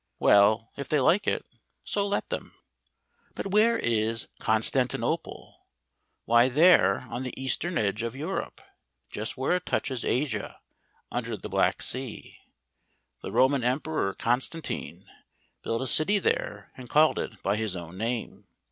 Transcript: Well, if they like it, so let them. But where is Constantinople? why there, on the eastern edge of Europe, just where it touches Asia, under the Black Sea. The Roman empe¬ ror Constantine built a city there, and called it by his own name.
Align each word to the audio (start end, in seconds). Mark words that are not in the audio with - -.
Well, 0.17 0.71
if 0.77 0.89
they 0.89 0.99
like 0.99 1.27
it, 1.27 1.45
so 1.83 2.07
let 2.07 2.29
them. 2.29 2.55
But 3.35 3.51
where 3.51 3.77
is 3.77 4.27
Constantinople? 4.39 5.67
why 6.25 6.49
there, 6.49 7.01
on 7.01 7.21
the 7.21 7.39
eastern 7.39 7.77
edge 7.77 8.01
of 8.01 8.15
Europe, 8.15 8.61
just 9.11 9.37
where 9.37 9.55
it 9.55 9.67
touches 9.67 10.03
Asia, 10.03 10.59
under 11.11 11.37
the 11.37 11.49
Black 11.49 11.83
Sea. 11.83 12.39
The 13.21 13.31
Roman 13.31 13.61
empe¬ 13.61 13.81
ror 13.95 14.17
Constantine 14.17 15.05
built 15.61 15.83
a 15.83 15.87
city 15.87 16.17
there, 16.17 16.71
and 16.75 16.89
called 16.89 17.19
it 17.19 17.39
by 17.43 17.55
his 17.55 17.75
own 17.75 17.99
name. 17.99 18.47